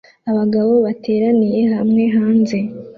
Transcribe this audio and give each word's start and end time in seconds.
Abagabo 0.29 0.71
bateraniye 0.85 1.61
hamwe 1.73 2.03
hanze 2.15 2.57